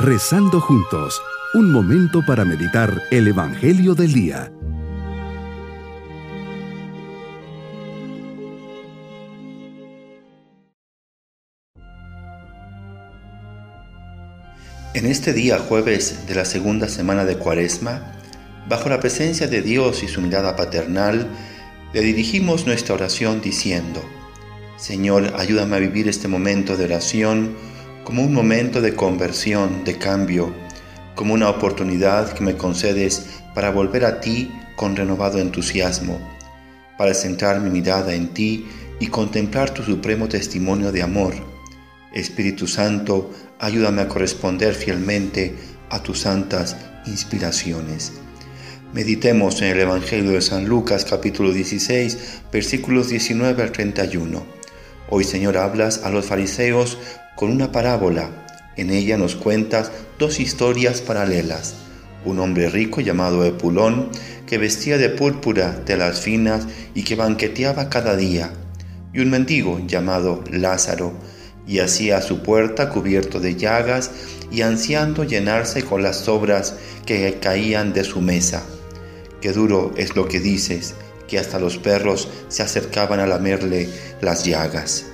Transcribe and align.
Rezando 0.00 0.60
juntos, 0.60 1.20
un 1.54 1.72
momento 1.72 2.24
para 2.24 2.44
meditar 2.44 3.02
el 3.10 3.26
Evangelio 3.26 3.96
del 3.96 4.12
Día. 4.12 4.52
En 14.94 15.04
este 15.04 15.32
día 15.32 15.58
jueves 15.58 16.28
de 16.28 16.34
la 16.36 16.44
segunda 16.44 16.88
semana 16.88 17.24
de 17.24 17.36
Cuaresma, 17.36 18.12
bajo 18.68 18.88
la 18.88 19.00
presencia 19.00 19.48
de 19.48 19.62
Dios 19.62 20.04
y 20.04 20.06
su 20.06 20.20
mirada 20.20 20.54
paternal, 20.54 21.26
le 21.92 22.00
dirigimos 22.02 22.66
nuestra 22.66 22.94
oración 22.94 23.40
diciendo, 23.40 24.00
Señor, 24.76 25.34
ayúdame 25.36 25.74
a 25.74 25.80
vivir 25.80 26.06
este 26.06 26.28
momento 26.28 26.76
de 26.76 26.84
oración 26.84 27.56
como 28.08 28.22
un 28.22 28.32
momento 28.32 28.80
de 28.80 28.94
conversión, 28.94 29.84
de 29.84 29.98
cambio, 29.98 30.54
como 31.14 31.34
una 31.34 31.50
oportunidad 31.50 32.32
que 32.32 32.42
me 32.42 32.56
concedes 32.56 33.42
para 33.54 33.70
volver 33.70 34.06
a 34.06 34.18
ti 34.18 34.50
con 34.76 34.96
renovado 34.96 35.38
entusiasmo, 35.38 36.18
para 36.96 37.12
centrar 37.12 37.60
mi 37.60 37.68
mirada 37.68 38.14
en 38.14 38.28
ti 38.28 38.66
y 38.98 39.08
contemplar 39.08 39.74
tu 39.74 39.82
supremo 39.82 40.26
testimonio 40.26 40.90
de 40.90 41.02
amor. 41.02 41.34
Espíritu 42.14 42.66
Santo, 42.66 43.30
ayúdame 43.58 44.00
a 44.00 44.08
corresponder 44.08 44.74
fielmente 44.74 45.54
a 45.90 46.02
tus 46.02 46.20
santas 46.20 46.78
inspiraciones. 47.04 48.14
Meditemos 48.94 49.60
en 49.60 49.68
el 49.68 49.80
Evangelio 49.80 50.30
de 50.30 50.40
San 50.40 50.66
Lucas 50.66 51.04
capítulo 51.04 51.52
16 51.52 52.40
versículos 52.50 53.10
19 53.10 53.62
al 53.62 53.70
31. 53.70 54.57
Hoy 55.10 55.24
Señor 55.24 55.56
hablas 55.56 56.02
a 56.04 56.10
los 56.10 56.26
fariseos 56.26 56.98
con 57.34 57.50
una 57.50 57.72
parábola. 57.72 58.28
En 58.76 58.90
ella 58.90 59.16
nos 59.16 59.36
cuentas 59.36 59.90
dos 60.18 60.38
historias 60.38 61.00
paralelas. 61.00 61.76
Un 62.26 62.38
hombre 62.40 62.68
rico 62.68 63.00
llamado 63.00 63.42
Epulón, 63.44 64.10
que 64.46 64.58
vestía 64.58 64.98
de 64.98 65.08
púrpura 65.08 65.82
telas 65.86 66.20
finas 66.20 66.66
y 66.94 67.04
que 67.04 67.16
banqueteaba 67.16 67.88
cada 67.88 68.16
día, 68.16 68.52
y 69.14 69.20
un 69.20 69.30
mendigo 69.30 69.80
llamado 69.86 70.44
Lázaro, 70.50 71.14
y 71.66 71.78
hacía 71.78 72.20
su 72.20 72.42
puerta 72.42 72.90
cubierto 72.90 73.40
de 73.40 73.56
llagas 73.56 74.10
y 74.50 74.60
ansiando 74.60 75.24
llenarse 75.24 75.84
con 75.84 76.02
las 76.02 76.16
sobras 76.16 76.74
que 77.06 77.38
caían 77.40 77.94
de 77.94 78.04
su 78.04 78.20
mesa. 78.20 78.62
Qué 79.40 79.52
duro 79.52 79.92
es 79.96 80.16
lo 80.16 80.28
que 80.28 80.40
dices, 80.40 80.94
que 81.28 81.38
hasta 81.38 81.60
los 81.60 81.78
perros 81.78 82.28
se 82.48 82.62
acercaban 82.62 83.20
a 83.20 83.26
lamerle 83.26 83.88
las 84.20 84.44
llagas. 84.44 85.06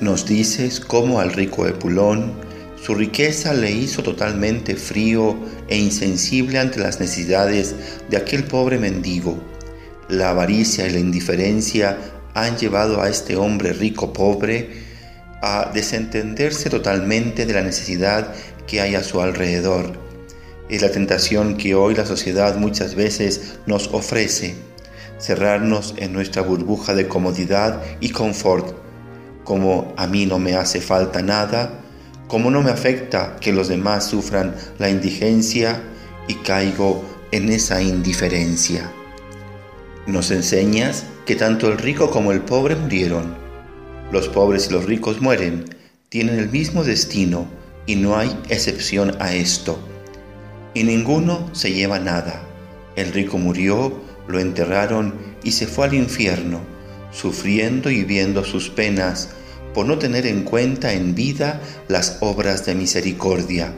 Nos 0.00 0.26
dices 0.26 0.80
cómo 0.80 1.20
al 1.20 1.32
rico 1.32 1.66
Epulón 1.66 2.34
su 2.82 2.94
riqueza 2.94 3.54
le 3.54 3.70
hizo 3.70 4.02
totalmente 4.02 4.76
frío 4.76 5.36
e 5.68 5.76
insensible 5.76 6.58
ante 6.58 6.78
las 6.78 7.00
necesidades 7.00 7.74
de 8.08 8.16
aquel 8.16 8.44
pobre 8.44 8.78
mendigo. 8.78 9.38
La 10.08 10.30
avaricia 10.30 10.86
y 10.86 10.90
la 10.90 11.00
indiferencia 11.00 11.98
han 12.34 12.56
llevado 12.56 13.02
a 13.02 13.08
este 13.08 13.36
hombre 13.36 13.72
rico 13.72 14.12
pobre 14.12 14.70
a 15.42 15.70
desentenderse 15.74 16.70
totalmente 16.70 17.46
de 17.46 17.54
la 17.54 17.62
necesidad 17.62 18.32
que 18.66 18.80
hay 18.80 18.94
a 18.94 19.02
su 19.02 19.20
alrededor. 19.20 19.92
Es 20.68 20.82
la 20.82 20.90
tentación 20.90 21.56
que 21.56 21.74
hoy 21.74 21.94
la 21.94 22.06
sociedad 22.06 22.56
muchas 22.56 22.94
veces 22.94 23.58
nos 23.66 23.88
ofrece, 23.88 24.54
cerrarnos 25.18 25.94
en 25.96 26.12
nuestra 26.12 26.42
burbuja 26.42 26.94
de 26.94 27.08
comodidad 27.08 27.82
y 28.00 28.10
confort 28.10 28.76
como 29.48 29.94
a 29.96 30.06
mí 30.06 30.26
no 30.26 30.38
me 30.38 30.56
hace 30.56 30.78
falta 30.82 31.22
nada, 31.22 31.80
como 32.26 32.50
no 32.50 32.62
me 32.62 32.70
afecta 32.70 33.36
que 33.40 33.50
los 33.50 33.68
demás 33.68 34.06
sufran 34.06 34.54
la 34.78 34.90
indigencia 34.90 35.82
y 36.28 36.34
caigo 36.34 37.02
en 37.32 37.48
esa 37.48 37.80
indiferencia. 37.80 38.92
Nos 40.06 40.30
enseñas 40.30 41.06
que 41.24 41.34
tanto 41.34 41.68
el 41.68 41.78
rico 41.78 42.10
como 42.10 42.32
el 42.32 42.42
pobre 42.42 42.76
murieron. 42.76 43.36
Los 44.12 44.28
pobres 44.28 44.68
y 44.68 44.74
los 44.74 44.84
ricos 44.84 45.22
mueren, 45.22 45.64
tienen 46.10 46.38
el 46.38 46.50
mismo 46.50 46.84
destino 46.84 47.46
y 47.86 47.96
no 47.96 48.18
hay 48.18 48.38
excepción 48.50 49.16
a 49.18 49.32
esto. 49.32 49.78
Y 50.74 50.84
ninguno 50.84 51.48
se 51.52 51.72
lleva 51.72 51.98
nada. 51.98 52.42
El 52.96 53.14
rico 53.14 53.38
murió, 53.38 53.98
lo 54.28 54.38
enterraron 54.38 55.14
y 55.42 55.52
se 55.52 55.66
fue 55.66 55.86
al 55.86 55.94
infierno, 55.94 56.60
sufriendo 57.10 57.90
y 57.90 58.04
viendo 58.04 58.44
sus 58.44 58.68
penas 58.68 59.30
por 59.74 59.86
no 59.86 59.98
tener 59.98 60.26
en 60.26 60.44
cuenta 60.44 60.92
en 60.92 61.14
vida 61.14 61.60
las 61.88 62.18
obras 62.20 62.64
de 62.66 62.74
misericordia. 62.74 63.72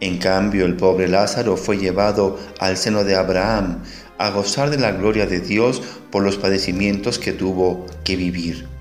En 0.00 0.18
cambio, 0.18 0.64
el 0.64 0.76
pobre 0.76 1.08
Lázaro 1.08 1.56
fue 1.56 1.76
llevado 1.78 2.38
al 2.60 2.76
seno 2.76 3.04
de 3.04 3.16
Abraham 3.16 3.82
a 4.18 4.30
gozar 4.30 4.70
de 4.70 4.78
la 4.78 4.92
gloria 4.92 5.26
de 5.26 5.40
Dios 5.40 5.82
por 6.10 6.22
los 6.22 6.36
padecimientos 6.36 7.18
que 7.18 7.32
tuvo 7.32 7.86
que 8.04 8.16
vivir. 8.16 8.77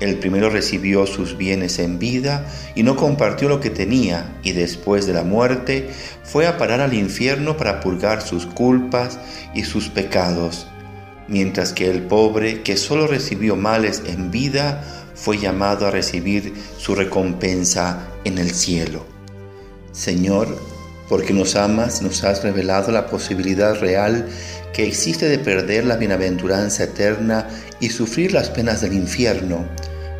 El 0.00 0.18
primero 0.18 0.50
recibió 0.50 1.06
sus 1.06 1.36
bienes 1.36 1.78
en 1.78 1.98
vida 1.98 2.46
y 2.74 2.82
no 2.82 2.96
compartió 2.96 3.48
lo 3.48 3.60
que 3.60 3.70
tenía 3.70 4.36
y 4.42 4.52
después 4.52 5.06
de 5.06 5.12
la 5.12 5.22
muerte 5.22 5.88
fue 6.24 6.46
a 6.46 6.58
parar 6.58 6.80
al 6.80 6.94
infierno 6.94 7.56
para 7.56 7.80
purgar 7.80 8.20
sus 8.20 8.46
culpas 8.46 9.18
y 9.54 9.64
sus 9.64 9.88
pecados, 9.88 10.66
mientras 11.28 11.72
que 11.72 11.90
el 11.90 12.02
pobre, 12.02 12.62
que 12.62 12.76
solo 12.76 13.06
recibió 13.06 13.54
males 13.54 14.02
en 14.06 14.30
vida, 14.30 14.84
fue 15.14 15.38
llamado 15.38 15.86
a 15.86 15.90
recibir 15.90 16.54
su 16.76 16.94
recompensa 16.96 18.08
en 18.24 18.38
el 18.38 18.50
cielo. 18.50 19.06
Señor, 19.92 20.58
porque 21.08 21.32
nos 21.32 21.54
amas, 21.54 22.02
nos 22.02 22.24
has 22.24 22.42
revelado 22.42 22.90
la 22.90 23.06
posibilidad 23.06 23.78
real 23.78 24.26
que 24.72 24.86
existe 24.86 25.28
de 25.28 25.38
perder 25.38 25.84
la 25.84 25.96
bienaventuranza 25.96 26.84
eterna 26.84 27.48
y 27.78 27.90
sufrir 27.90 28.32
las 28.32 28.50
penas 28.50 28.80
del 28.80 28.94
infierno. 28.94 29.68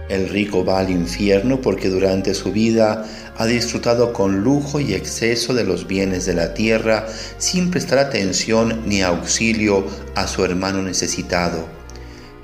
El 0.09 0.29
rico 0.29 0.65
va 0.65 0.81
al 0.81 0.91
infierno 0.91 1.61
porque 1.61 1.89
durante 1.89 2.35
su 2.35 2.53
vida 2.53 3.07
ha 3.37 3.47
disfrutado 3.47 4.13
con 4.13 4.45
lujo 4.45 4.81
y 4.81 4.95
exceso 4.95 5.55
de 5.55 5.65
los 5.65 5.87
bienes 5.87 6.27
de 6.27 6.35
la 6.35 6.55
tierra 6.55 7.07
sin 7.39 7.71
prestar 7.71 7.99
atención 7.99 8.83
ni 8.87 9.03
auxilio 9.03 9.87
a 10.15 10.27
su 10.27 10.45
hermano 10.45 10.83
necesitado 10.83 11.85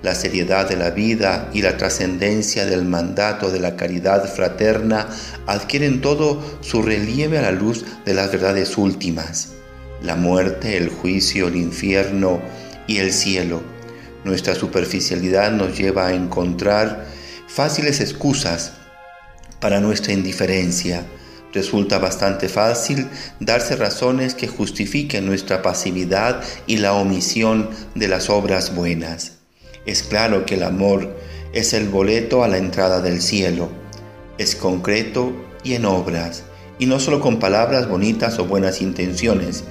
la 0.02 0.14
seriedad 0.14 0.68
de 0.68 0.76
la 0.76 0.90
vida 0.90 1.50
y 1.52 1.62
la 1.62 1.76
trascendencia 1.76 2.64
del 2.64 2.84
mandato 2.84 3.50
de 3.50 3.60
la 3.60 3.76
caridad 3.76 4.24
fraterna 4.32 5.08
adquieren 5.46 6.00
todo 6.00 6.42
su 6.62 6.82
relieve 6.82 7.38
a 7.38 7.42
la 7.42 7.52
luz 7.52 7.84
de 8.04 8.14
las 8.14 8.32
verdades 8.32 8.78
últimas, 8.78 9.52
la 10.02 10.16
muerte, 10.16 10.76
el 10.76 10.88
juicio, 10.88 11.48
el 11.48 11.56
infierno 11.56 12.40
y 12.86 12.98
el 12.98 13.12
cielo. 13.12 13.62
Nuestra 14.24 14.54
superficialidad 14.54 15.52
nos 15.52 15.76
lleva 15.76 16.08
a 16.08 16.14
encontrar 16.14 17.06
fáciles 17.52 18.00
excusas 18.00 18.72
para 19.60 19.80
nuestra 19.80 20.12
indiferencia. 20.12 21.04
Resulta 21.52 21.98
bastante 21.98 22.48
fácil 22.48 23.08
darse 23.40 23.74
razones 23.74 24.34
que 24.34 24.46
justifiquen 24.46 25.26
nuestra 25.26 25.60
pasividad 25.60 26.42
y 26.68 26.76
la 26.76 26.92
omisión 26.94 27.70
de 27.96 28.06
las 28.06 28.30
obras 28.30 28.74
buenas. 28.76 29.38
Es 29.84 30.04
claro 30.04 30.46
que 30.46 30.54
el 30.54 30.62
amor 30.62 31.16
es 31.52 31.72
el 31.72 31.88
boleto 31.88 32.44
a 32.44 32.48
la 32.48 32.58
entrada 32.58 33.00
del 33.00 33.20
cielo. 33.20 33.68
Es 34.38 34.54
concreto 34.54 35.32
y 35.64 35.74
en 35.74 35.86
obras, 35.86 36.44
y 36.78 36.86
no 36.86 37.00
solo 37.00 37.20
con 37.20 37.40
palabras 37.40 37.88
bonitas 37.88 38.38
o 38.38 38.44
buenas 38.44 38.80
intenciones. 38.80 39.64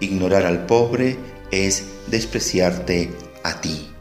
Ignorar 0.00 0.44
al 0.44 0.66
pobre 0.66 1.16
es 1.50 1.84
despreciarte 2.08 3.10
a 3.42 3.60
ti. 3.60 3.91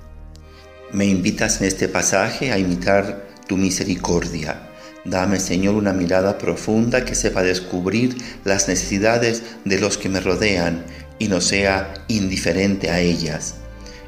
Me 0.93 1.05
invitas 1.05 1.61
en 1.61 1.67
este 1.67 1.87
pasaje 1.87 2.51
a 2.51 2.57
imitar 2.57 3.25
tu 3.47 3.55
misericordia. 3.55 4.67
Dame, 5.05 5.39
Señor, 5.39 5.75
una 5.75 5.93
mirada 5.93 6.37
profunda 6.37 7.05
que 7.05 7.15
sepa 7.15 7.43
descubrir 7.43 8.17
las 8.43 8.67
necesidades 8.67 9.41
de 9.63 9.79
los 9.79 9.97
que 9.97 10.09
me 10.09 10.19
rodean 10.19 10.83
y 11.17 11.29
no 11.29 11.39
sea 11.39 11.93
indiferente 12.09 12.89
a 12.89 12.99
ellas. 12.99 13.55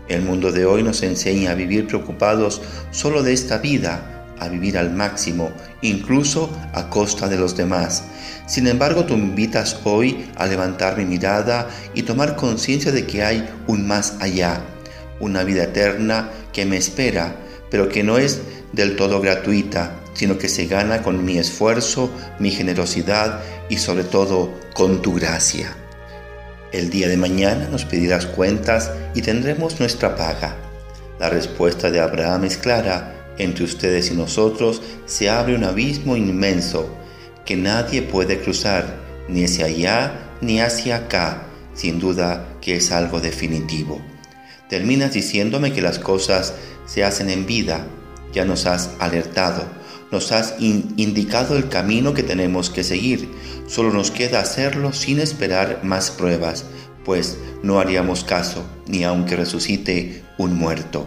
El 0.09 0.23
mundo 0.23 0.51
de 0.51 0.65
hoy 0.65 0.83
nos 0.83 1.03
enseña 1.03 1.51
a 1.51 1.55
vivir 1.55 1.87
preocupados 1.87 2.61
solo 2.91 3.23
de 3.23 3.31
esta 3.31 3.59
vida, 3.59 4.25
a 4.37 4.49
vivir 4.49 4.77
al 4.77 4.91
máximo, 4.91 5.51
incluso 5.81 6.49
a 6.73 6.89
costa 6.89 7.29
de 7.29 7.37
los 7.37 7.55
demás. 7.55 8.03
Sin 8.45 8.67
embargo, 8.67 9.05
tú 9.05 9.15
me 9.15 9.23
invitas 9.23 9.79
hoy 9.85 10.25
a 10.35 10.47
levantar 10.47 10.97
mi 10.97 11.05
mirada 11.05 11.69
y 11.93 12.03
tomar 12.03 12.35
conciencia 12.35 12.91
de 12.91 13.07
que 13.07 13.23
hay 13.23 13.49
un 13.67 13.87
más 13.87 14.17
allá, 14.19 14.61
una 15.21 15.45
vida 15.45 15.63
eterna 15.63 16.29
que 16.53 16.65
me 16.65 16.77
espera, 16.77 17.35
pero 17.69 17.89
que 17.89 18.03
no 18.03 18.17
es 18.17 18.41
del 18.71 18.95
todo 18.95 19.19
gratuita, 19.19 19.99
sino 20.13 20.37
que 20.37 20.47
se 20.47 20.67
gana 20.67 21.01
con 21.01 21.25
mi 21.25 21.37
esfuerzo, 21.37 22.11
mi 22.39 22.51
generosidad 22.51 23.41
y 23.69 23.77
sobre 23.77 24.03
todo 24.03 24.53
con 24.73 25.01
tu 25.01 25.13
gracia. 25.15 25.75
El 26.71 26.89
día 26.89 27.07
de 27.07 27.17
mañana 27.17 27.67
nos 27.69 27.85
pedirás 27.85 28.25
cuentas 28.25 28.91
y 29.13 29.21
tendremos 29.21 29.79
nuestra 29.79 30.15
paga. 30.15 30.55
La 31.19 31.29
respuesta 31.29 31.91
de 31.91 31.99
Abraham 31.99 32.45
es 32.45 32.57
clara. 32.57 33.33
Entre 33.37 33.63
ustedes 33.63 34.11
y 34.11 34.15
nosotros 34.15 34.81
se 35.05 35.29
abre 35.29 35.55
un 35.55 35.63
abismo 35.63 36.15
inmenso 36.15 36.95
que 37.45 37.55
nadie 37.55 38.01
puede 38.01 38.39
cruzar, 38.39 38.95
ni 39.27 39.43
hacia 39.43 39.65
allá 39.65 40.19
ni 40.41 40.59
hacia 40.59 40.97
acá, 40.97 41.43
sin 41.73 41.99
duda 41.99 42.57
que 42.61 42.75
es 42.75 42.91
algo 42.91 43.19
definitivo. 43.19 44.01
Terminas 44.73 45.13
diciéndome 45.13 45.71
que 45.71 45.83
las 45.83 45.99
cosas 45.99 46.55
se 46.87 47.03
hacen 47.03 47.29
en 47.29 47.45
vida, 47.45 47.85
ya 48.33 48.43
nos 48.43 48.65
has 48.65 48.89
alertado, 48.97 49.65
nos 50.11 50.31
has 50.31 50.55
indicado 50.57 51.55
el 51.55 51.69
camino 51.69 52.15
que 52.15 52.23
tenemos 52.23 52.71
que 52.71 52.83
seguir, 52.83 53.29
solo 53.67 53.93
nos 53.93 54.09
queda 54.09 54.39
hacerlo 54.39 54.91
sin 54.91 55.19
esperar 55.19 55.81
más 55.83 56.09
pruebas, 56.09 56.65
pues 57.05 57.37
no 57.61 57.79
haríamos 57.79 58.23
caso, 58.23 58.65
ni 58.87 59.03
aunque 59.03 59.35
resucite 59.35 60.23
un 60.39 60.55
muerto. 60.55 61.05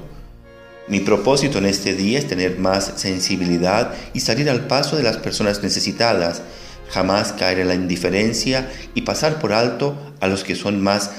Mi 0.86 1.00
propósito 1.00 1.58
en 1.58 1.66
este 1.66 1.92
día 1.94 2.20
es 2.20 2.28
tener 2.28 2.60
más 2.60 2.92
sensibilidad 2.94 3.94
y 4.14 4.20
salir 4.20 4.48
al 4.48 4.68
paso 4.68 4.96
de 4.96 5.02
las 5.02 5.16
personas 5.16 5.64
necesitadas, 5.64 6.40
jamás 6.88 7.32
caer 7.32 7.58
en 7.58 7.66
la 7.66 7.74
indiferencia 7.74 8.70
y 8.94 9.02
pasar 9.02 9.40
por 9.40 9.52
alto 9.52 9.96
a 10.20 10.28
los 10.28 10.44
que 10.44 10.54
son 10.54 10.80
más 10.80 11.10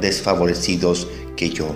desfavorecidos 0.00 1.08
que 1.36 1.50
yo. 1.50 1.74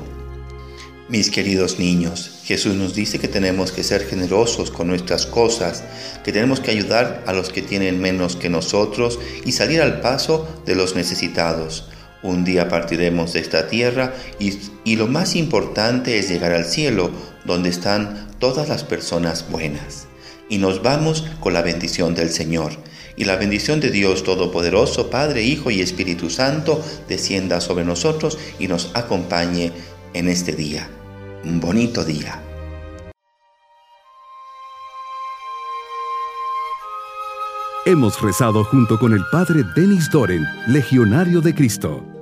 Mis 1.09 1.31
queridos 1.31 1.79
niños, 1.79 2.41
Jesús 2.45 2.75
nos 2.75 2.95
dice 2.95 3.19
que 3.19 3.29
tenemos 3.29 3.73
que 3.73 3.83
ser 3.83 4.05
generosos 4.07 4.71
con 4.71 4.89
nuestras 4.89 5.25
cosas, 5.25 5.83
que 6.23 6.33
tenemos 6.33 6.61
que 6.61 6.71
ayudar 6.71 7.25
a 7.27 7.33
los 7.33 7.49
que 7.49 7.63
tienen 7.63 7.99
menos 7.99 8.37
que 8.37 8.51
nosotros 8.51 9.19
y 9.47 9.53
salir 9.53 9.81
al 9.81 10.03
paso 10.03 10.47
de 10.67 10.75
los 10.75 10.97
necesitados. 10.97 11.89
Un 12.23 12.45
día 12.45 12.69
partiremos 12.69 13.33
de 13.33 13.41
esta 13.41 13.69
tierra 13.69 14.13
y, 14.39 14.97
lo 14.97 15.07
más 15.07 15.35
importante 15.35 16.19
es 16.19 16.29
llegar 16.29 16.53
al 16.53 16.65
cielo, 16.65 17.11
donde 17.47 17.71
están 17.71 18.29
todas 18.39 18.69
las 18.69 18.85
personas 18.85 19.49
buenas. 19.49 20.09
Y 20.51 20.59
nos 20.59 20.83
vamos 20.83 21.25
con 21.41 21.55
la 21.55 21.63
bendición 21.63 22.15
del 22.15 22.29
Señor. 22.29 22.73
Y 23.19 23.25
la 23.25 23.35
bendición 23.35 23.81
de 23.81 23.91
Dios 23.91 24.23
Todopoderoso, 24.23 25.11
Padre, 25.11 25.43
Hijo 25.43 25.73
y 25.73 25.81
Espíritu 25.81 26.31
Santo, 26.31 26.81
descienda 27.09 27.61
sobre 27.61 27.85
nosotros 27.85 28.39
y 28.61 28.69
nos 28.69 28.93
acompañe 28.95 29.73
en 30.15 30.29
este 30.29 30.53
día. 30.53 30.89
Un 31.43 31.59
bonito 31.59 32.05
día. 32.05 32.41
Hemos 37.87 38.21
rezado 38.21 38.63
junto 38.65 38.99
con 39.01 39.13
el 39.13 39.25
Padre 39.33 39.65
Denis 39.75 40.09
Doren, 40.13 40.45
Legionario 40.69 41.41
de 41.41 41.55
Cristo. 41.55 42.18